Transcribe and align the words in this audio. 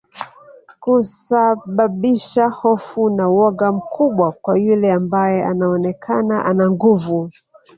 Kusababisha 0.79 2.47
hofu 2.47 3.09
na 3.09 3.27
woga 3.29 3.71
mkubwa 3.71 4.31
kwa 4.31 4.59
yule 4.59 4.91
ambae 4.91 5.43
anaonekana 5.45 6.45
ana 6.45 6.69
nguvu 6.71 7.31